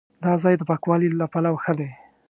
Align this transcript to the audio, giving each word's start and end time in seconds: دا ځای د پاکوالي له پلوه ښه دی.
دا 0.23 0.31
ځای 0.43 0.53
د 0.57 0.61
پاکوالي 0.69 1.07
له 1.11 1.25
پلوه 1.33 1.59
ښه 1.63 1.73
دی. 1.79 1.89